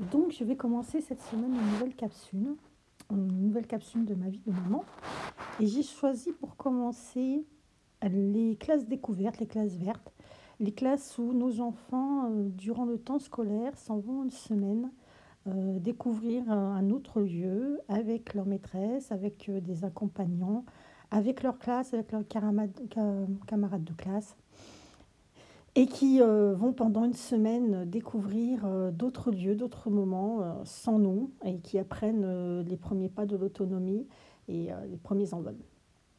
Donc, 0.00 0.32
je 0.32 0.44
vais 0.44 0.56
commencer 0.56 1.02
cette 1.02 1.20
semaine 1.20 1.54
une 1.54 1.72
nouvelle 1.72 1.94
capsule, 1.94 2.56
une 3.10 3.42
nouvelle 3.42 3.66
capsule 3.66 4.06
de 4.06 4.14
ma 4.14 4.30
vie 4.30 4.40
de 4.46 4.50
maman. 4.50 4.82
Et 5.60 5.66
j'ai 5.66 5.82
choisi 5.82 6.32
pour 6.32 6.56
commencer 6.56 7.44
les 8.02 8.56
classes 8.56 8.86
découvertes, 8.86 9.38
les 9.40 9.46
classes 9.46 9.76
vertes, 9.76 10.10
les 10.58 10.72
classes 10.72 11.18
où 11.18 11.34
nos 11.34 11.60
enfants, 11.60 12.30
euh, 12.30 12.48
durant 12.48 12.86
le 12.86 12.98
temps 12.98 13.18
scolaire, 13.18 13.76
s'en 13.76 13.98
vont 13.98 14.24
une 14.24 14.30
semaine 14.30 14.90
euh, 15.46 15.78
découvrir 15.78 16.50
un 16.50 16.88
autre 16.90 17.20
lieu 17.20 17.80
avec 17.88 18.32
leur 18.32 18.46
maîtresse, 18.46 19.12
avec 19.12 19.50
euh, 19.50 19.60
des 19.60 19.84
accompagnants, 19.84 20.64
avec 21.10 21.42
leur 21.42 21.58
classe, 21.58 21.92
avec 21.92 22.12
leurs 22.12 22.26
camarades 22.26 23.84
de 23.84 23.92
classe 23.92 24.34
et 25.76 25.86
qui 25.86 26.20
euh, 26.20 26.54
vont 26.54 26.72
pendant 26.72 27.04
une 27.04 27.14
semaine 27.14 27.84
découvrir 27.88 28.64
euh, 28.64 28.90
d'autres 28.90 29.30
lieux, 29.30 29.54
d'autres 29.54 29.90
moments 29.90 30.42
euh, 30.42 30.52
sans 30.64 30.98
nous 30.98 31.30
et 31.44 31.58
qui 31.58 31.78
apprennent 31.78 32.60
les 32.62 32.76
premiers 32.76 33.08
pas 33.08 33.26
de 33.26 33.36
l'autonomie 33.36 34.06
et 34.48 34.70
les 34.88 34.96
premiers 34.96 35.32
envols. 35.32 35.58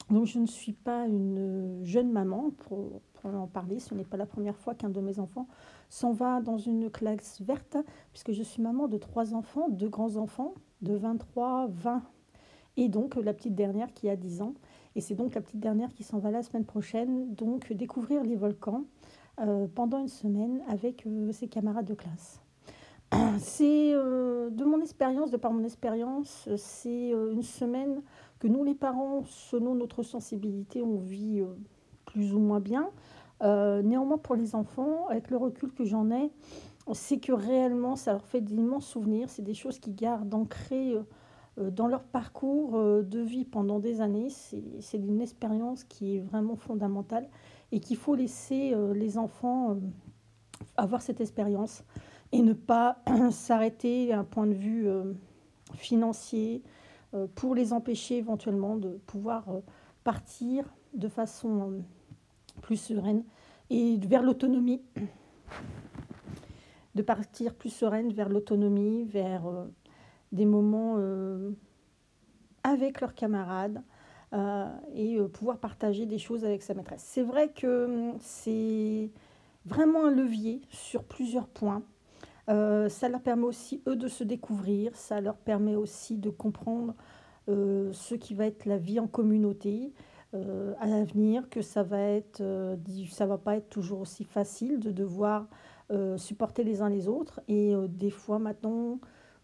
Donc 0.09 0.25
je 0.25 0.39
ne 0.39 0.45
suis 0.45 0.71
pas 0.71 1.05
une 1.05 1.81
jeune 1.83 2.11
maman 2.11 2.51
pour, 2.59 3.01
pour 3.13 3.35
en 3.35 3.47
parler. 3.47 3.79
Ce 3.79 3.93
n'est 3.93 4.05
pas 4.05 4.15
la 4.15 4.25
première 4.25 4.57
fois 4.57 4.73
qu'un 4.73 4.89
de 4.89 5.01
mes 5.01 5.19
enfants 5.19 5.47
s'en 5.89 6.13
va 6.13 6.39
dans 6.39 6.57
une 6.57 6.89
classe 6.89 7.41
verte, 7.41 7.75
puisque 8.13 8.31
je 8.31 8.41
suis 8.41 8.61
maman 8.61 8.87
de 8.87 8.97
trois 8.97 9.33
enfants, 9.33 9.67
deux 9.69 9.89
grands-enfants 9.89 10.53
de 10.81 10.95
23, 10.95 11.67
20 11.67 12.03
et 12.77 12.87
donc 12.87 13.15
la 13.15 13.33
petite 13.33 13.55
dernière 13.55 13.93
qui 13.93 14.09
a 14.09 14.15
10 14.15 14.41
ans. 14.41 14.53
Et 14.95 15.01
c'est 15.01 15.15
donc 15.15 15.35
la 15.35 15.41
petite 15.41 15.59
dernière 15.59 15.93
qui 15.93 16.03
s'en 16.03 16.19
va 16.19 16.31
la 16.31 16.43
semaine 16.43 16.65
prochaine, 16.65 17.33
donc 17.35 17.71
découvrir 17.73 18.23
les 18.23 18.35
volcans 18.35 18.83
euh, 18.83 19.00
pendant 19.73 19.99
une 19.99 20.07
semaine 20.07 20.61
avec 20.67 21.05
euh, 21.05 21.31
ses 21.31 21.47
camarades 21.47 21.85
de 21.85 21.93
classe. 21.93 22.41
C'est 23.39 23.93
euh, 23.93 24.49
de 24.49 24.63
mon 24.63 24.81
expérience, 24.81 25.31
de 25.31 25.37
par 25.37 25.51
mon 25.51 25.63
expérience, 25.63 26.47
c'est 26.55 27.09
une 27.09 27.43
semaine 27.43 28.01
que 28.39 28.47
nous 28.47 28.63
les 28.63 28.75
parents, 28.75 29.23
selon 29.25 29.75
notre 29.75 30.03
sensibilité, 30.03 30.81
on 30.81 30.97
vit 30.97 31.43
plus 32.05 32.33
ou 32.33 32.39
moins 32.39 32.59
bien. 32.59 32.89
néanmoins, 33.41 34.17
pour 34.17 34.35
les 34.35 34.55
enfants, 34.55 35.07
avec 35.09 35.29
le 35.29 35.37
recul 35.37 35.71
que 35.73 35.83
j'en 35.83 36.09
ai, 36.09 36.31
c'est 36.93 37.19
que 37.19 37.31
réellement, 37.31 37.95
ça 37.95 38.13
leur 38.13 38.25
fait 38.25 38.41
d'immenses 38.41 38.87
souvenirs. 38.87 39.29
C'est 39.29 39.43
des 39.43 39.53
choses 39.53 39.77
qui 39.79 39.91
gardent 39.91 40.33
ancrées 40.33 40.95
dans 41.57 41.87
leur 41.87 42.03
parcours 42.03 42.71
de 42.73 43.19
vie 43.19 43.45
pendant 43.45 43.79
des 43.79 44.01
années. 44.01 44.29
C'est 44.29 44.97
une 44.97 45.21
expérience 45.21 45.83
qui 45.83 46.17
est 46.17 46.19
vraiment 46.19 46.55
fondamentale 46.55 47.27
et 47.71 47.79
qu'il 47.79 47.97
faut 47.97 48.15
laisser 48.15 48.73
euh, 48.73 48.93
les 48.93 49.17
enfants 49.17 49.71
euh, 49.71 49.75
avoir 50.77 51.01
cette 51.01 51.21
expérience 51.21 51.83
et 52.31 52.41
ne 52.41 52.53
pas 52.53 53.03
s'arrêter 53.31 54.13
à 54.13 54.19
un 54.19 54.23
point 54.23 54.47
de 54.47 54.53
vue 54.53 54.87
euh, 54.87 55.13
financier 55.75 56.63
pour 57.35 57.55
les 57.55 57.73
empêcher 57.73 58.19
éventuellement 58.19 58.77
de 58.77 58.91
pouvoir 59.05 59.43
partir 60.05 60.63
de 60.93 61.09
façon 61.09 61.83
plus 62.61 62.77
sereine 62.77 63.25
et 63.69 63.97
vers 63.97 64.23
l'autonomie, 64.23 64.81
de 66.95 67.01
partir 67.01 67.53
plus 67.53 67.69
sereine 67.69 68.13
vers 68.13 68.29
l'autonomie, 68.29 69.03
vers 69.03 69.43
des 70.31 70.45
moments 70.45 70.95
avec 72.63 73.01
leurs 73.01 73.13
camarades, 73.13 73.83
et 74.33 75.17
euh, 75.17 75.27
pouvoir 75.27 75.57
partager 75.57 76.05
des 76.05 76.17
choses 76.17 76.45
avec 76.45 76.61
sa 76.61 76.73
maîtresse. 76.73 77.03
C'est 77.05 77.23
vrai 77.23 77.49
que 77.49 77.85
hum, 77.85 78.17
c'est 78.19 79.09
vraiment 79.65 80.05
un 80.05 80.11
levier 80.11 80.61
sur 80.69 81.03
plusieurs 81.03 81.47
points. 81.47 81.83
Euh, 82.49 82.89
ça 82.89 83.09
leur 83.09 83.21
permet 83.21 83.45
aussi, 83.45 83.81
eux, 83.87 83.95
de 83.95 84.07
se 84.07 84.23
découvrir, 84.23 84.95
ça 84.95 85.21
leur 85.21 85.35
permet 85.35 85.75
aussi 85.75 86.17
de 86.17 86.29
comprendre 86.29 86.95
ce 87.47 88.15
qui 88.15 88.33
va 88.33 88.45
être 88.45 88.65
la 88.65 88.77
vie 88.77 88.97
en 88.97 89.07
communauté 89.07 89.91
à 90.33 90.87
l'avenir, 90.87 91.49
que 91.49 91.61
ça 91.61 91.83
va 91.83 91.99
être, 91.99 92.41
ça 93.09 93.25
va 93.25 93.37
pas 93.37 93.57
être 93.57 93.67
toujours 93.67 93.99
aussi 93.99 94.23
facile 94.23 94.79
de 94.79 94.89
devoir 94.89 95.47
supporter 96.15 96.63
les 96.63 96.81
uns 96.81 96.87
les 96.87 97.09
autres. 97.09 97.41
Et 97.49 97.73
des 97.89 98.11
fois 98.11 98.39
maintenant, 98.39 98.99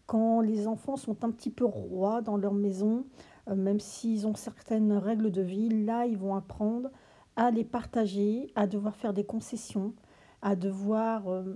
quand 0.08 0.40
les 0.40 0.66
enfants 0.66 0.96
sont 0.96 1.22
un 1.22 1.30
petit 1.30 1.50
peu 1.50 1.66
rois 1.66 2.22
dans 2.22 2.38
leur 2.38 2.54
maison, 2.54 3.04
euh, 3.48 3.54
même 3.54 3.78
s'ils 3.78 4.26
ont 4.26 4.34
certaines 4.34 4.94
règles 4.94 5.30
de 5.30 5.42
vie, 5.42 5.84
là, 5.84 6.06
ils 6.06 6.16
vont 6.16 6.34
apprendre 6.34 6.90
à 7.36 7.50
les 7.50 7.62
partager, 7.62 8.50
à 8.56 8.66
devoir 8.66 8.96
faire 8.96 9.12
des 9.12 9.24
concessions, 9.24 9.92
à 10.40 10.56
devoir 10.56 11.28
euh, 11.28 11.54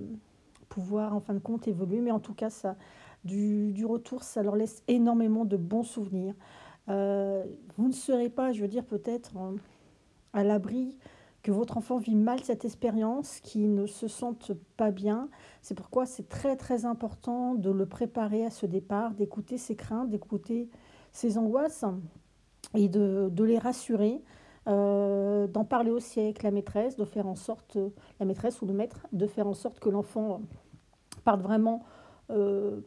pouvoir, 0.69 1.17
en 1.17 1.21
fin 1.21 1.33
de 1.33 1.39
compte, 1.39 1.67
évoluer. 1.67 2.03
Mais 2.03 2.11
en 2.11 2.21
tout 2.21 2.35
cas, 2.35 2.51
du 3.25 3.87
retour, 3.87 4.23
ça 4.23 4.43
leur 4.43 4.55
laisse 4.55 4.83
énormément 4.87 5.47
de 5.47 5.57
bons 5.57 5.83
souvenirs. 5.83 6.35
Euh, 6.91 7.45
vous 7.79 7.89
ne 7.89 7.93
serez 7.93 8.29
pas, 8.29 8.53
je 8.53 8.61
veux 8.61 8.69
dire, 8.69 8.85
peut-être 8.85 9.33
à 10.35 10.45
l'abri 10.45 10.99
que 11.43 11.51
votre 11.51 11.77
enfant 11.77 11.99
vit 11.99 12.15
mal 12.15 12.41
cette 12.45 12.65
expérience, 12.65 13.41
qu'il 13.41 13.75
ne 13.75 13.87
se 13.87 14.07
sente 14.07 14.53
pas 14.77 14.91
bien. 14.91 15.29
C'est 15.61 15.75
pourquoi 15.75 16.07
c'est 16.07 16.29
très 16.29 16.57
très 16.57 16.85
important 16.85 17.55
de 17.55 17.71
le 17.71 17.87
préparer 17.87 18.45
à 18.45 18.51
ce 18.51 18.67
départ, 18.67 19.13
d'écouter 19.13 19.59
ses 19.59 19.75
craintes, 19.75 20.09
d'écouter 20.09 20.69
ces 21.11 21.39
angoisses 21.39 21.85
et 22.75 22.89
de, 22.89 23.29
de 23.31 23.45
les 23.45 23.59
rassurer, 23.59 24.23
euh, 24.69 25.49
d'en 25.49 25.65
parler 25.65 25.91
aussi 25.91 26.21
avec 26.21 26.45
la 26.45 26.53
maîtresse, 26.53 26.97
de 26.97 27.05
faire 27.05 27.27
en 27.27 27.35
sorte, 27.35 27.77
la 28.21 28.27
maîtresse 28.27 28.63
ou 28.63 28.67
le 28.67 28.73
maître, 28.73 29.07
de 29.13 29.27
faire 29.27 29.49
en 29.49 29.55
sorte 29.55 29.81
que 29.81 29.91
l'enfant 29.91 30.43
parte 31.25 31.43
vraiment 31.43 31.83
euh, 32.31 32.81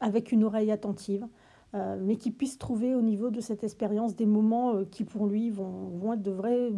avec 0.00 0.32
une 0.32 0.44
oreille 0.44 0.70
attentive, 0.70 1.26
euh, 1.74 1.96
mais 1.98 2.16
qu'il 2.16 2.34
puisse 2.34 2.58
trouver 2.58 2.94
au 2.94 3.00
niveau 3.00 3.30
de 3.30 3.40
cette 3.40 3.64
expérience 3.64 4.14
des 4.14 4.26
moments 4.26 4.84
qui 4.84 5.04
pour 5.04 5.26
lui 5.26 5.48
vont, 5.48 5.88
vont 5.88 6.12
être 6.12 6.22
de 6.22 6.30
vraies 6.30 6.70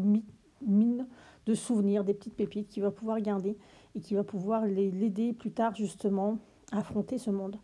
mines 0.67 1.07
de 1.47 1.55
souvenirs, 1.55 2.05
des 2.05 2.15
petites 2.15 2.37
pépites 2.37 2.69
qu'il 2.69 2.83
va 2.83 2.91
pouvoir 2.91 3.21
garder 3.21 3.57
et 3.95 4.01
qui 4.01 4.15
va 4.15 4.25
pouvoir 4.25 4.65
l'aider 4.67 5.33
plus 5.33 5.53
tard 5.53 5.75
justement 5.75 6.39
à 6.73 6.79
affronter 6.79 7.19
ce 7.19 7.31
monde. 7.31 7.57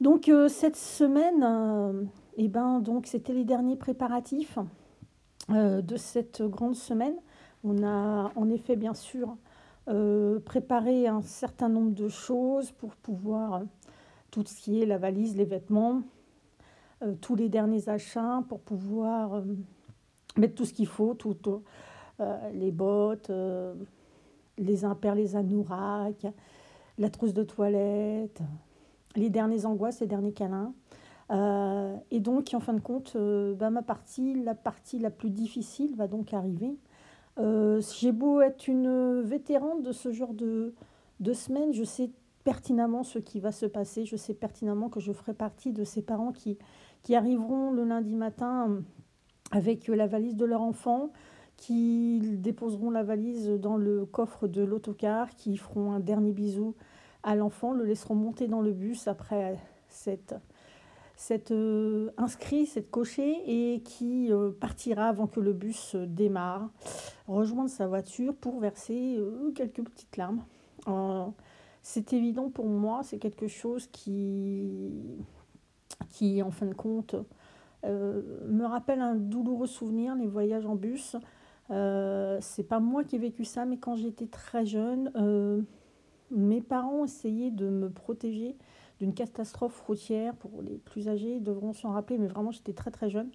Donc 0.00 0.30
cette 0.48 0.76
semaine, 0.76 2.08
et 2.36 2.44
eh 2.44 2.48
ben 2.48 2.80
donc 2.80 3.06
c'était 3.06 3.32
les 3.32 3.44
derniers 3.44 3.76
préparatifs 3.76 4.58
euh, 5.50 5.80
de 5.80 5.96
cette 5.96 6.42
grande 6.42 6.74
semaine. 6.74 7.14
On 7.64 7.82
a 7.82 8.30
en 8.36 8.50
effet 8.50 8.76
bien 8.76 8.92
sûr 8.92 9.34
euh, 9.88 10.40
préparé 10.40 11.08
un 11.08 11.22
certain 11.22 11.70
nombre 11.70 11.94
de 11.94 12.08
choses 12.08 12.70
pour 12.70 12.94
pouvoir 12.96 13.54
euh, 13.54 13.64
tout 14.30 14.44
ce 14.46 14.60
qui 14.60 14.82
est 14.82 14.84
la 14.84 14.98
valise, 14.98 15.36
les 15.36 15.46
vêtements, 15.46 16.02
tous 17.22 17.34
les 17.34 17.48
derniers 17.48 17.88
achats 17.88 18.42
pour 18.48 18.60
pouvoir 18.60 19.42
mettre 20.36 20.54
tout 20.54 20.64
ce 20.64 20.74
qu'il 20.74 20.88
faut, 20.88 21.14
tout, 21.14 21.62
les 22.52 22.72
bottes, 22.72 23.30
les 24.58 24.84
impairs, 24.84 25.14
les 25.14 25.36
anouraks, 25.36 26.26
la 26.98 27.10
trousse 27.10 27.34
de 27.34 27.44
toilette, 27.44 28.40
les 29.16 29.30
derniers 29.30 29.66
angoisses, 29.66 30.00
les 30.00 30.06
derniers 30.06 30.32
câlins. 30.32 30.72
Euh, 31.30 31.96
et 32.10 32.20
donc, 32.20 32.54
en 32.54 32.60
fin 32.60 32.72
de 32.72 32.80
compte, 32.80 33.12
euh, 33.16 33.54
bah, 33.54 33.70
ma 33.70 33.82
partie, 33.82 34.42
la 34.42 34.54
partie 34.54 34.98
la 34.98 35.10
plus 35.10 35.30
difficile 35.30 35.94
va 35.96 36.06
donc 36.06 36.32
arriver. 36.32 36.76
Euh, 37.38 37.80
J'ai 37.98 38.12
beau 38.12 38.40
être 38.40 38.66
une 38.66 39.20
vétérante 39.20 39.82
de 39.82 39.92
ce 39.92 40.12
genre 40.12 40.34
de, 40.34 40.74
de 41.20 41.32
semaine, 41.32 41.72
je 41.72 41.84
sais 41.84 42.10
pertinemment 42.44 43.02
ce 43.02 43.18
qui 43.18 43.40
va 43.40 43.52
se 43.52 43.66
passer. 43.66 44.06
Je 44.06 44.16
sais 44.16 44.34
pertinemment 44.34 44.88
que 44.88 45.00
je 45.00 45.12
ferai 45.12 45.34
partie 45.34 45.72
de 45.72 45.84
ces 45.84 46.02
parents 46.02 46.32
qui, 46.32 46.58
qui 47.02 47.14
arriveront 47.14 47.70
le 47.72 47.84
lundi 47.84 48.16
matin 48.16 48.82
avec 49.50 49.88
la 49.88 50.06
valise 50.06 50.36
de 50.36 50.44
leur 50.44 50.62
enfant, 50.62 51.10
qui 51.58 52.20
déposeront 52.38 52.90
la 52.90 53.02
valise 53.02 53.50
dans 53.50 53.76
le 53.76 54.06
coffre 54.06 54.48
de 54.48 54.62
l'autocar, 54.62 55.34
qui 55.36 55.58
feront 55.58 55.92
un 55.92 56.00
dernier 56.00 56.32
bisou 56.32 56.74
à 57.22 57.34
l'enfant, 57.34 57.72
le 57.72 57.84
laisseront 57.84 58.14
monter 58.14 58.46
dans 58.48 58.62
le 58.62 58.72
bus 58.72 59.08
après 59.08 59.58
cette 59.88 60.34
cette 61.18 61.50
euh, 61.50 62.10
inscrit, 62.16 62.64
cette 62.64 62.92
cochée, 62.92 63.42
et 63.44 63.80
qui 63.80 64.32
euh, 64.32 64.52
partira 64.52 65.08
avant 65.08 65.26
que 65.26 65.40
le 65.40 65.52
bus 65.52 65.96
démarre, 65.96 66.70
rejoindre 67.26 67.68
sa 67.68 67.88
voiture 67.88 68.36
pour 68.36 68.60
verser 68.60 69.16
euh, 69.18 69.50
quelques 69.52 69.82
petites 69.82 70.16
larmes. 70.16 70.44
c'est 71.82 72.12
évident 72.12 72.50
pour 72.50 72.66
moi, 72.66 73.00
c'est 73.02 73.18
quelque 73.18 73.48
chose 73.48 73.88
qui, 73.88 74.92
qui, 76.10 76.40
en 76.40 76.52
fin 76.52 76.66
de 76.66 76.74
compte, 76.74 77.16
me 77.84 78.64
rappelle 78.64 79.00
un 79.00 79.16
douloureux 79.16 79.66
souvenir, 79.66 80.14
les 80.14 80.28
voyages 80.28 80.66
en 80.66 80.76
bus. 80.76 81.16
C'est 81.68 82.66
pas 82.68 82.80
moi 82.80 83.04
qui 83.04 83.16
ai 83.16 83.18
vécu 83.18 83.44
ça, 83.44 83.64
mais 83.64 83.76
quand 83.76 83.96
j'étais 83.96 84.26
très 84.26 84.64
jeune, 84.64 85.64
mes 86.30 86.60
parents 86.60 87.04
essayaient 87.04 87.50
de 87.50 87.68
me 87.68 87.90
protéger 87.90 88.56
d'une 88.98 89.14
catastrophe 89.14 89.80
routière, 89.80 90.34
pour 90.34 90.62
les 90.62 90.76
plus 90.76 91.08
âgés 91.08 91.40
devront 91.40 91.72
s'en 91.72 91.90
rappeler, 91.90 92.18
mais 92.18 92.26
vraiment 92.26 92.50
j'étais 92.50 92.72
très 92.72 92.90
très 92.90 93.10
jeune, 93.10 93.30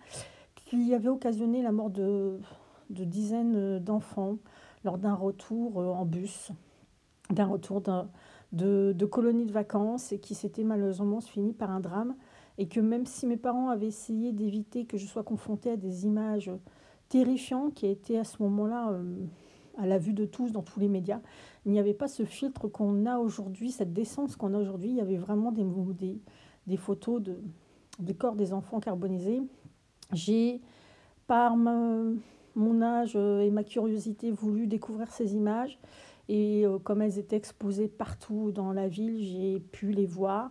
qui 0.56 0.94
avait 0.94 1.10
occasionné 1.10 1.62
la 1.62 1.72
mort 1.72 1.90
de, 1.90 2.40
de 2.90 3.04
dizaines 3.04 3.80
d'enfants 3.80 4.38
lors 4.84 4.98
d'un 4.98 5.14
retour 5.14 5.80
euh, 5.80 5.88
en 5.88 6.06
bus, 6.06 6.52
d'un 7.30 7.46
retour 7.46 7.82
de, 8.52 8.94
de 8.94 9.06
colonies 9.06 9.46
de 9.46 9.52
vacances 9.52 10.12
et 10.12 10.20
qui 10.20 10.36
s'était 10.36 10.64
malheureusement 10.64 11.22
fini 11.22 11.54
par 11.54 11.72
un 11.72 11.80
drame. 11.80 12.16
Et 12.58 12.68
que 12.68 12.80
même 12.80 13.06
si 13.08 13.26
mes 13.26 13.38
parents 13.38 13.70
avaient 13.70 13.88
essayé 13.88 14.32
d'éviter 14.32 14.86
que 14.86 14.98
je 14.98 15.08
sois 15.08 15.24
confrontée 15.24 15.72
à 15.72 15.78
des 15.78 16.06
images 16.06 16.52
terrifiantes 17.14 17.76
qui 17.76 17.86
étaient 17.86 18.18
à 18.18 18.24
ce 18.24 18.42
moment-là 18.42 18.90
euh, 18.90 19.04
à 19.78 19.86
la 19.86 20.00
vue 20.00 20.14
de 20.14 20.26
tous 20.26 20.52
dans 20.52 20.64
tous 20.64 20.80
les 20.80 20.88
médias, 20.88 21.20
il 21.64 21.72
n'y 21.72 21.78
avait 21.80 21.94
pas 21.94 22.08
ce 22.08 22.26
filtre 22.26 22.68
qu'on 22.68 23.06
a 23.06 23.20
aujourd'hui, 23.20 23.70
cette 23.70 23.94
décence 23.94 24.36
qu'on 24.36 24.56
a 24.56 24.58
aujourd'hui. 24.58 24.90
Il 24.90 24.96
y 24.96 25.02
avait 25.02 25.18
vraiment 25.18 25.52
des, 25.52 26.76
photos 26.76 27.22
de, 27.22 27.38
de 28.00 28.14
corps 28.14 28.36
des 28.36 28.52
enfants 28.52 28.80
carbonisés. 28.80 29.44
J'ai, 30.12 30.60
par 31.28 31.56
mon 31.56 32.82
âge 32.82 33.16
et 33.16 33.52
ma 33.52 33.64
curiosité, 33.64 34.32
voulu 34.32 34.66
découvrir 34.66 35.12
ces 35.12 35.36
images. 35.36 35.78
Et 36.30 36.66
euh, 36.66 36.80
comme 36.80 37.04
elles 37.04 37.20
étaient 37.20 37.36
exposées 37.36 37.90
partout 37.90 38.52
dans 38.52 38.74
la 38.74 38.88
ville, 38.88 39.24
j'ai 39.24 39.60
pu 39.60 39.92
les 39.92 40.08
voir. 40.08 40.50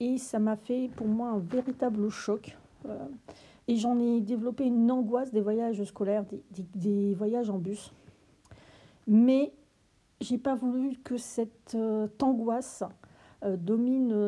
Et 0.00 0.18
ça 0.18 0.40
m'a 0.40 0.56
fait 0.56 0.90
pour 0.96 1.06
moi 1.06 1.28
un 1.28 1.38
véritable 1.38 2.08
choc. 2.10 2.56
Euh, 2.88 2.98
et 3.70 3.76
j'en 3.76 4.00
ai 4.00 4.20
développé 4.20 4.64
une 4.64 4.90
angoisse 4.90 5.30
des 5.30 5.40
voyages 5.40 5.82
scolaires, 5.84 6.24
des, 6.74 7.14
voyages 7.14 7.50
en 7.50 7.58
bus. 7.58 7.92
Mais 9.06 9.52
j'ai 10.20 10.38
pas 10.38 10.56
voulu 10.56 10.96
que 11.04 11.16
cette 11.16 11.76
euh, 11.76 12.08
angoisse 12.20 12.82
domine 13.42 14.26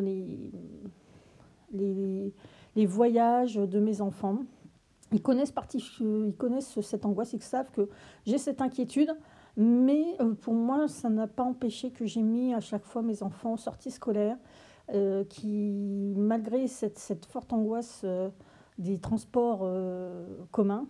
les, 1.72 2.32
voyages 2.86 3.56
de 3.56 3.80
mes 3.80 4.00
enfants. 4.00 4.38
Ils 5.12 5.20
connaissent, 5.20 5.52
ils 6.00 6.34
connaissent 6.38 6.80
cette 6.80 7.04
angoisse, 7.04 7.32
ils 7.34 7.42
savent 7.42 7.70
que 7.72 7.88
j'ai 8.24 8.38
cette 8.38 8.62
inquiétude. 8.62 9.10
Mais 9.56 10.16
euh, 10.20 10.34
pour 10.34 10.54
moi, 10.54 10.88
ça 10.88 11.10
n'a 11.10 11.26
pas 11.26 11.42
empêché 11.42 11.90
que 11.90 12.06
j'ai 12.06 12.22
mis 12.22 12.54
à 12.54 12.60
chaque 12.60 12.84
fois 12.84 13.02
mes 13.02 13.22
enfants 13.22 13.52
en 13.52 13.56
sortie 13.56 13.90
scolaire, 13.90 14.36
euh, 14.94 15.24
qui, 15.24 16.14
malgré 16.16 16.66
cette, 16.68 17.26
forte 17.26 17.52
angoisse 17.52 18.02
euh, 18.04 18.30
des 18.78 18.98
transports 18.98 19.68
communs, 20.50 20.86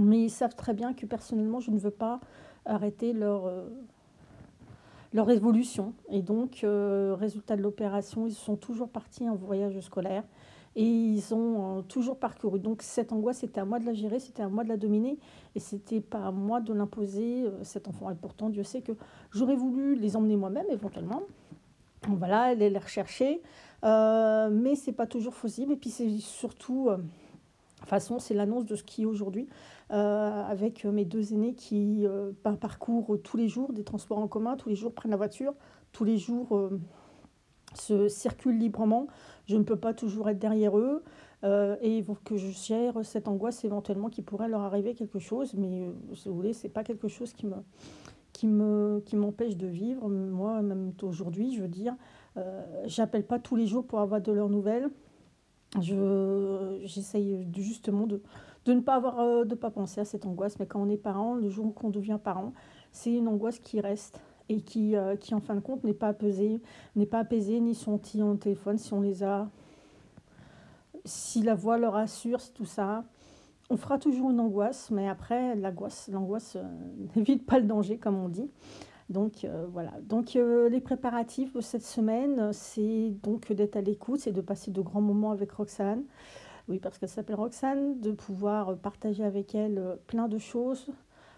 mais 0.00 0.24
ils 0.24 0.30
savent 0.30 0.56
très 0.56 0.74
bien 0.74 0.94
que 0.94 1.06
personnellement, 1.06 1.60
je 1.60 1.70
ne 1.70 1.78
veux 1.78 1.90
pas 1.90 2.20
arrêter 2.64 3.12
leur, 3.12 3.50
leur 5.12 5.30
évolution. 5.30 5.94
Et 6.08 6.22
donc, 6.22 6.64
résultat 6.64 7.56
de 7.56 7.62
l'opération, 7.62 8.26
ils 8.26 8.34
sont 8.34 8.56
toujours 8.56 8.88
partis 8.88 9.28
en 9.28 9.36
voyage 9.36 9.78
scolaire. 9.80 10.24
Et 10.76 10.84
ils 10.84 11.34
ont 11.34 11.78
euh, 11.78 11.82
toujours 11.82 12.18
parcouru. 12.20 12.60
Donc 12.60 12.82
cette 12.82 13.12
angoisse, 13.12 13.38
c'était 13.38 13.60
à 13.60 13.64
moi 13.64 13.80
de 13.80 13.84
la 13.84 13.94
gérer, 13.94 14.20
c'était 14.20 14.42
à 14.42 14.48
moi 14.48 14.62
de 14.62 14.68
la 14.68 14.76
dominer. 14.76 15.18
Et 15.56 15.58
c'était 15.58 16.00
pas 16.00 16.26
à 16.26 16.30
moi 16.30 16.60
de 16.60 16.72
l'imposer, 16.72 17.42
euh, 17.42 17.64
cet 17.64 17.88
enfant. 17.88 18.10
Et 18.10 18.14
pourtant, 18.14 18.48
Dieu 18.48 18.62
sait 18.62 18.80
que 18.80 18.92
j'aurais 19.32 19.56
voulu 19.56 19.96
les 19.96 20.14
emmener 20.14 20.36
moi-même, 20.36 20.66
éventuellement. 20.70 21.22
Voilà, 22.08 22.42
aller 22.42 22.70
les 22.70 22.78
rechercher. 22.78 23.42
Euh, 23.84 24.50
mais 24.50 24.74
c'est 24.74 24.92
pas 24.92 25.06
toujours 25.06 25.34
possible. 25.34 25.72
Et 25.72 25.76
puis 25.76 25.90
c'est 25.90 26.18
surtout... 26.18 26.90
de 26.90 26.96
toute 26.96 27.88
façon, 27.88 28.18
c'est 28.18 28.34
l'annonce 28.34 28.64
de 28.66 28.74
ce 28.74 28.82
qui 28.82 29.02
est 29.02 29.06
aujourd'hui, 29.06 29.48
avec 29.90 30.84
mes 30.84 31.04
deux 31.04 31.32
aînés 31.32 31.54
qui 31.54 32.06
parcourent 32.42 33.16
tous 33.22 33.36
les 33.36 33.48
jours 33.48 33.72
des 33.72 33.84
transports 33.84 34.18
en 34.18 34.28
commun, 34.28 34.56
tous 34.56 34.68
les 34.68 34.74
jours 34.74 34.92
prennent 34.92 35.12
la 35.12 35.16
voiture, 35.16 35.54
tous 35.92 36.04
les 36.04 36.18
jours 36.18 36.70
se 37.74 38.08
circulent 38.08 38.58
librement. 38.58 39.06
Je 39.46 39.56
ne 39.56 39.62
peux 39.62 39.76
pas 39.76 39.94
toujours 39.94 40.28
être 40.28 40.38
derrière 40.38 40.78
eux 40.78 41.02
euh, 41.44 41.76
et 41.80 42.04
que 42.24 42.36
je 42.36 42.50
gère 42.50 43.04
cette 43.04 43.28
angoisse 43.28 43.64
éventuellement 43.64 44.08
qui 44.08 44.22
pourrait 44.22 44.48
leur 44.48 44.60
arriver 44.60 44.94
quelque 44.94 45.18
chose. 45.18 45.54
Mais 45.54 45.86
euh, 45.86 46.14
si 46.14 46.28
vous 46.28 46.34
voulez, 46.34 46.52
c'est 46.52 46.68
pas 46.68 46.84
quelque 46.84 47.08
chose 47.08 47.32
qui 47.32 47.46
me 47.46 47.56
qui 48.32 48.46
me 48.46 49.02
qui 49.04 49.16
m'empêche 49.16 49.56
de 49.56 49.66
vivre. 49.66 50.08
Moi, 50.08 50.62
même 50.62 50.92
aujourd'hui, 51.02 51.54
je 51.54 51.62
veux 51.62 51.68
dire, 51.68 51.94
euh, 51.94 52.27
j'appelle 52.86 53.24
pas 53.24 53.38
tous 53.38 53.56
les 53.56 53.66
jours 53.66 53.86
pour 53.86 54.00
avoir 54.00 54.20
de 54.20 54.32
leurs 54.32 54.48
nouvelles. 54.48 54.90
Je 55.80 56.80
j'essaye 56.84 57.46
justement 57.54 58.06
de 58.06 58.22
de 58.68 58.74
ne 58.74 58.80
pas 58.80 58.96
avoir 58.96 59.20
euh, 59.20 59.44
de 59.44 59.54
pas 59.54 59.70
penser 59.70 60.00
à 60.00 60.04
cette 60.04 60.26
angoisse. 60.26 60.58
Mais 60.58 60.66
quand 60.66 60.80
on 60.80 60.88
est 60.90 60.98
parent, 60.98 61.34
le 61.34 61.48
jour 61.48 61.66
où 61.66 61.74
on 61.82 61.90
devient 61.90 62.18
parent, 62.22 62.52
c'est 62.92 63.12
une 63.12 63.26
angoisse 63.26 63.58
qui 63.58 63.80
reste 63.80 64.20
et 64.50 64.60
qui, 64.60 64.94
euh, 64.94 65.16
qui 65.16 65.34
en 65.34 65.40
fin 65.40 65.54
de 65.54 65.60
compte 65.60 65.84
n'est 65.84 65.94
pas 65.94 66.08
apaisé, 66.08 66.60
n'est 66.94 67.06
pas 67.06 67.20
apaisé 67.20 67.60
ni 67.60 67.74
son 67.74 67.94
au 67.94 68.36
téléphone 68.36 68.78
si 68.78 68.92
on 68.92 69.00
les 69.00 69.22
a, 69.22 69.48
si 71.04 71.42
la 71.42 71.54
voix 71.54 71.78
leur 71.78 71.96
assure, 71.96 72.40
tout 72.52 72.66
ça. 72.66 73.04
On 73.70 73.76
fera 73.76 73.98
toujours 73.98 74.30
une 74.30 74.40
angoisse, 74.40 74.90
mais 74.90 75.08
après 75.08 75.54
l'angoisse, 75.56 76.56
euh, 76.56 76.62
n'évite 77.16 77.46
pas 77.46 77.58
le 77.58 77.66
danger 77.66 77.96
comme 77.96 78.16
on 78.16 78.28
dit. 78.28 78.50
Donc 79.08 79.44
euh, 79.44 79.66
voilà. 79.72 79.92
Donc 80.02 80.34
les 80.34 80.80
préparatifs 80.80 81.54
de 81.54 81.60
cette 81.60 81.84
semaine, 81.84 82.52
c'est 82.52 83.10
donc 83.22 83.52
d'être 83.52 83.76
à 83.76 83.80
l'écoute, 83.80 84.20
c'est 84.20 84.32
de 84.32 84.40
passer 84.40 84.70
de 84.70 84.80
grands 84.80 85.00
moments 85.00 85.30
avec 85.30 85.50
Roxane. 85.52 86.04
Oui, 86.68 86.78
parce 86.78 86.98
qu'elle 86.98 87.08
s'appelle 87.08 87.36
Roxane, 87.36 87.98
de 88.00 88.12
pouvoir 88.12 88.76
partager 88.76 89.24
avec 89.24 89.54
elle 89.54 89.98
plein 90.06 90.28
de 90.28 90.36
choses, 90.36 90.90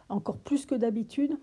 encore 0.08 0.38
plus 0.38 0.66
que 0.66 0.74
d'habitude 0.74 1.38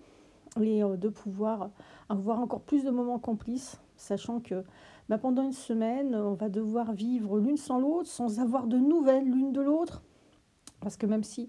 et 0.61 0.83
euh, 0.83 0.97
de 0.97 1.09
pouvoir 1.09 1.69
avoir 2.09 2.39
encore 2.39 2.61
plus 2.61 2.83
de 2.83 2.91
moments 2.91 3.19
complices, 3.19 3.79
sachant 3.95 4.39
que 4.39 4.63
bah, 5.09 5.17
pendant 5.17 5.43
une 5.43 5.53
semaine, 5.53 6.15
on 6.15 6.33
va 6.33 6.49
devoir 6.49 6.91
vivre 6.91 7.39
l'une 7.39 7.57
sans 7.57 7.79
l'autre, 7.79 8.09
sans 8.09 8.39
avoir 8.39 8.67
de 8.67 8.77
nouvelles 8.77 9.25
l'une 9.25 9.53
de 9.53 9.61
l'autre. 9.61 10.03
Parce 10.81 10.97
que 10.97 11.05
même 11.05 11.23
si 11.23 11.47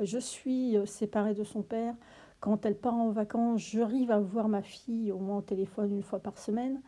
je 0.00 0.18
suis 0.18 0.76
euh, 0.76 0.86
séparée 0.86 1.34
de 1.34 1.44
son 1.44 1.62
père, 1.62 1.94
quand 2.40 2.66
elle 2.66 2.76
part 2.76 2.94
en 2.94 3.10
vacances, 3.10 3.60
j'arrive 3.60 4.10
à 4.10 4.20
voir 4.20 4.48
ma 4.48 4.62
fille 4.62 5.12
au 5.12 5.18
moins 5.18 5.38
au 5.38 5.42
téléphone 5.42 5.92
une 5.92 6.02
fois 6.02 6.18
par 6.18 6.38
semaine. 6.38 6.80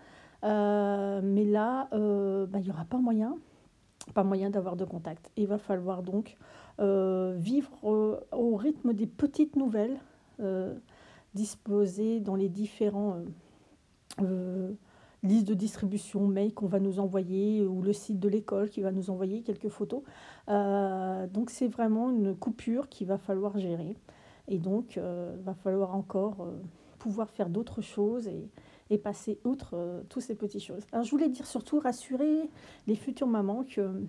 Euh, 0.44 1.20
mais 1.22 1.44
là, 1.44 1.88
bah, 1.92 2.58
il 2.58 2.64
n'y 2.64 2.70
aura 2.70 2.84
pas 2.84 2.98
moyen, 2.98 3.36
pas 4.14 4.24
moyen 4.24 4.50
d'avoir 4.50 4.76
de 4.76 4.84
contact. 4.84 5.30
Il 5.36 5.46
va 5.46 5.58
falloir 5.58 6.02
donc 6.02 6.36
vivre 6.78 7.70
au 7.82 8.56
rythme 8.56 8.92
des 8.92 9.06
petites 9.06 9.56
nouvelles 9.56 9.98
disposés 11.34 12.20
dans 12.20 12.34
les 12.34 12.48
différents 12.48 13.16
euh, 13.16 13.24
euh, 14.22 14.72
listes 15.22 15.48
de 15.48 15.54
distribution 15.54 16.26
mail 16.26 16.54
qu'on 16.54 16.66
va 16.66 16.80
nous 16.80 17.00
envoyer 17.00 17.64
ou 17.64 17.82
le 17.82 17.92
site 17.92 18.18
de 18.18 18.28
l'école 18.28 18.70
qui 18.70 18.80
va 18.80 18.92
nous 18.92 19.10
envoyer 19.10 19.42
quelques 19.42 19.68
photos. 19.68 20.02
Euh, 20.48 21.26
donc 21.26 21.50
c'est 21.50 21.68
vraiment 21.68 22.10
une 22.10 22.34
coupure 22.36 22.88
qu'il 22.88 23.06
va 23.06 23.18
falloir 23.18 23.58
gérer. 23.58 23.96
Et 24.48 24.58
donc 24.58 24.96
il 24.96 25.42
va 25.44 25.54
falloir 25.54 25.94
encore 25.94 26.48
pouvoir 26.98 27.30
faire 27.30 27.48
d'autres 27.48 27.82
choses 27.82 28.28
et, 28.28 28.98
passer 28.98 29.38
outre 29.44 30.02
toutes 30.08 30.22
ces 30.22 30.34
petites 30.34 30.62
choses. 30.62 30.86
Je 30.92 31.10
voulais 31.10 31.28
dire 31.28 31.46
surtout 31.46 31.78
rassurer 31.78 32.48
les 32.86 32.94
futures 32.94 33.26
mamans 33.26 33.62
que 33.62 34.02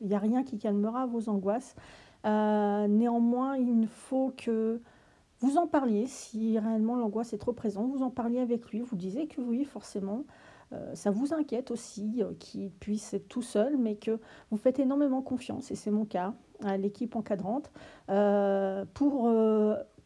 il 0.00 0.08
n'y 0.08 0.14
a 0.14 0.18
rien 0.18 0.42
qui 0.42 0.58
calmera 0.58 1.06
vos 1.06 1.28
angoisses. 1.28 1.76
néanmoins, 2.24 3.56
il 3.56 3.86
faut 3.86 4.32
que 4.36 4.80
vous 5.40 5.58
en 5.58 5.66
parliez, 5.66 6.06
si 6.06 6.58
réellement 6.58 6.96
l'angoisse 6.96 7.34
est 7.34 7.38
trop 7.38 7.52
présente, 7.52 7.90
vous 7.90 8.02
en 8.02 8.10
parliez 8.10 8.40
avec 8.40 8.70
lui, 8.70 8.80
vous 8.80 8.96
disiez 8.96 9.26
que 9.26 9.42
oui, 9.42 9.64
forcément, 9.64 10.20
euh, 10.20 10.53
ça 10.94 11.10
vous 11.10 11.32
inquiète 11.34 11.70
aussi 11.70 12.22
euh, 12.22 12.32
qu'il 12.38 12.70
puisse 12.70 13.14
être 13.14 13.28
tout 13.28 13.42
seul, 13.42 13.76
mais 13.76 13.96
que 13.96 14.18
vous 14.50 14.56
faites 14.56 14.78
énormément 14.78 15.22
confiance, 15.22 15.70
et 15.70 15.74
c'est 15.74 15.90
mon 15.90 16.04
cas, 16.04 16.34
à 16.62 16.76
l'équipe 16.76 17.16
encadrante, 17.16 17.70
euh, 18.10 18.84
pour 18.94 19.30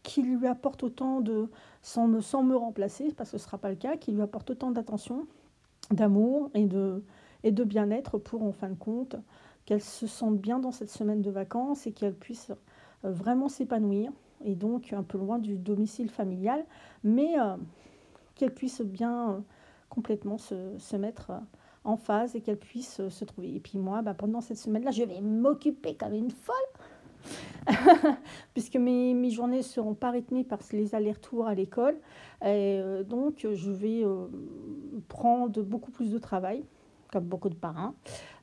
qu'il 0.02 0.36
lui 0.36 0.46
apporte 0.46 0.82
autant 0.82 1.20
de, 1.20 1.50
sans 1.82 2.06
me, 2.06 2.20
sans 2.20 2.42
me 2.42 2.56
remplacer, 2.56 3.12
parce 3.16 3.30
que 3.30 3.38
ce 3.38 3.42
ne 3.42 3.46
sera 3.46 3.58
pas 3.58 3.70
le 3.70 3.76
cas, 3.76 3.96
qu'il 3.96 4.14
lui 4.14 4.22
apporte 4.22 4.50
autant 4.50 4.70
d'attention, 4.70 5.26
d'amour 5.90 6.50
et 6.54 6.66
de, 6.66 7.04
et 7.44 7.52
de 7.52 7.64
bien-être 7.64 8.18
pour, 8.18 8.42
en 8.42 8.52
fin 8.52 8.68
de 8.68 8.74
compte, 8.74 9.16
qu'elle 9.64 9.82
se 9.82 10.06
sente 10.06 10.38
bien 10.38 10.58
dans 10.58 10.72
cette 10.72 10.90
semaine 10.90 11.20
de 11.20 11.30
vacances 11.30 11.86
et 11.86 11.92
qu'elle 11.92 12.14
puisse 12.14 12.50
vraiment 13.02 13.48
s'épanouir 13.48 14.10
et 14.44 14.54
donc 14.54 14.92
un 14.92 15.02
peu 15.02 15.18
loin 15.18 15.38
du 15.38 15.56
domicile 15.56 16.10
familial, 16.10 16.64
mais 17.04 17.38
euh, 17.38 17.56
qu'elle 18.34 18.54
puisse 18.54 18.80
bien 18.80 19.30
euh, 19.30 19.38
complètement 19.88 20.38
se, 20.38 20.76
se 20.78 20.96
mettre 20.96 21.30
euh, 21.30 21.38
en 21.84 21.96
phase 21.96 22.34
et 22.36 22.40
qu'elle 22.40 22.58
puisse 22.58 23.08
se 23.08 23.24
trouver. 23.24 23.54
Et 23.54 23.60
puis 23.60 23.78
moi, 23.78 24.02
bah, 24.02 24.14
pendant 24.14 24.40
cette 24.40 24.58
semaine-là, 24.58 24.90
je 24.90 25.02
vais 25.04 25.20
m'occuper 25.20 25.94
comme 25.94 26.14
une 26.14 26.30
folle, 26.30 26.56
puisque 28.54 28.76
mes, 28.76 29.14
mes, 29.14 29.30
journées 29.30 29.58
ne 29.58 29.62
seront 29.62 29.94
pas 29.94 30.10
rythmées 30.10 30.44
par 30.44 30.58
les 30.72 30.94
allers-retours 30.94 31.46
à 31.46 31.54
l'école. 31.54 31.96
Et 32.44 32.80
donc, 33.08 33.46
je 33.52 33.70
vais 33.70 34.04
prendre 35.08 35.62
beaucoup 35.62 35.90
plus 35.90 36.10
de 36.12 36.18
travail, 36.18 36.64
comme 37.10 37.24
beaucoup 37.24 37.48
de 37.48 37.54
parents. 37.54 37.94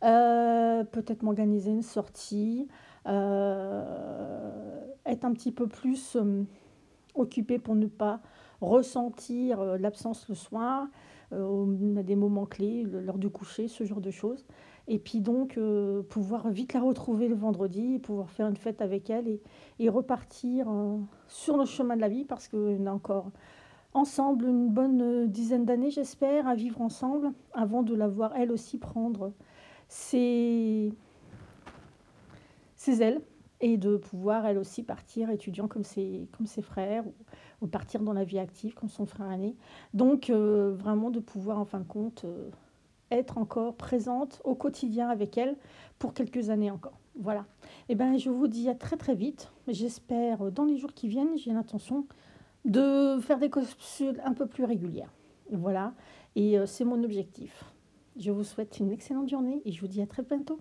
Peut-être 0.01 1.23
m'organiser 1.23 1.71
une 1.71 1.83
sortie, 1.83 2.67
euh, 3.07 4.81
être 5.05 5.25
un 5.25 5.33
petit 5.33 5.51
peu 5.51 5.67
plus 5.67 6.15
euh, 6.15 6.43
occupé 7.13 7.59
pour 7.59 7.75
ne 7.75 7.85
pas 7.85 8.19
ressentir 8.61 9.59
euh, 9.59 9.77
l'absence 9.77 10.27
le 10.27 10.33
soir, 10.33 10.87
on 11.37 11.95
a 11.97 12.03
des 12.03 12.15
moments 12.15 12.45
clés, 12.45 12.83
l'heure 12.83 13.17
du 13.17 13.29
coucher, 13.29 13.67
ce 13.67 13.83
genre 13.83 14.01
de 14.01 14.11
choses. 14.11 14.45
Et 14.87 14.99
puis 14.99 15.19
donc 15.19 15.59
pouvoir 16.09 16.49
vite 16.49 16.73
la 16.73 16.81
retrouver 16.81 17.27
le 17.27 17.35
vendredi, 17.35 17.99
pouvoir 17.99 18.29
faire 18.29 18.47
une 18.47 18.55
fête 18.55 18.81
avec 18.81 19.09
elle 19.09 19.39
et, 19.79 19.89
repartir 19.89 20.67
sur 21.27 21.57
le 21.57 21.65
chemin 21.65 21.95
de 21.95 22.01
la 22.01 22.09
vie 22.09 22.23
parce 22.23 22.47
qu'on 22.47 22.85
a 22.85 22.91
encore 22.91 23.31
ensemble 23.95 24.45
une 24.45 24.69
bonne 24.69 25.27
dizaine 25.27 25.65
d'années, 25.65 25.89
j'espère, 25.89 26.47
à 26.47 26.53
vivre 26.53 26.81
ensemble, 26.81 27.31
avant 27.53 27.81
de 27.81 27.95
la 27.95 28.07
voir 28.07 28.33
elle 28.35 28.51
aussi 28.51 28.77
prendre 28.77 29.31
ses, 29.87 30.91
ailes 32.87 33.21
et 33.61 33.77
de 33.77 33.97
pouvoir 33.97 34.45
elle 34.45 34.57
aussi 34.57 34.83
partir 34.83 35.29
étudiant 35.29 35.67
comme 35.67 35.83
ses, 35.83 36.27
frères 36.61 37.05
partir 37.67 38.01
dans 38.01 38.13
la 38.13 38.23
vie 38.23 38.39
active 38.39 38.73
comme 38.73 38.89
son 38.89 39.05
frère 39.05 39.31
aîné. 39.31 39.55
Donc 39.93 40.29
vraiment 40.29 41.09
de 41.09 41.19
pouvoir 41.19 41.59
en 41.59 41.65
fin 41.65 41.79
de 41.79 41.85
compte 41.85 42.25
être 43.11 43.37
encore 43.37 43.75
présente 43.75 44.41
au 44.43 44.55
quotidien 44.55 45.09
avec 45.09 45.37
elle 45.37 45.55
pour 45.99 46.13
quelques 46.13 46.49
années 46.49 46.71
encore. 46.71 46.99
Voilà. 47.17 47.45
Et 47.87 47.93
eh 47.93 47.95
ben 47.95 48.17
je 48.17 48.29
vous 48.29 48.47
dis 48.47 48.67
à 48.69 48.75
très 48.75 48.97
très 48.97 49.15
vite. 49.15 49.51
J'espère 49.67 50.51
dans 50.51 50.65
les 50.65 50.77
jours 50.77 50.93
qui 50.93 51.07
viennent, 51.07 51.37
j'ai 51.37 51.53
l'intention 51.53 52.05
de 52.65 53.19
faire 53.21 53.39
des 53.39 53.49
capsules 53.49 54.19
un 54.23 54.33
peu 54.33 54.47
plus 54.47 54.65
régulières. 54.65 55.13
Voilà. 55.51 55.93
Et 56.35 56.57
c'est 56.65 56.83
mon 56.83 57.03
objectif. 57.03 57.63
Je 58.17 58.31
vous 58.31 58.43
souhaite 58.43 58.79
une 58.79 58.91
excellente 58.91 59.29
journée 59.29 59.61
et 59.65 59.71
je 59.71 59.81
vous 59.81 59.87
dis 59.87 60.01
à 60.01 60.07
très 60.07 60.23
bientôt. 60.23 60.59